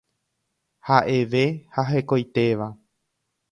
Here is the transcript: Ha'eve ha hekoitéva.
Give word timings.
Ha'eve 0.89 1.43
ha 1.77 1.85
hekoitéva. 1.91 2.67